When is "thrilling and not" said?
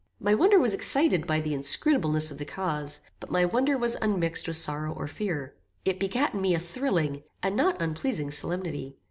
6.59-7.79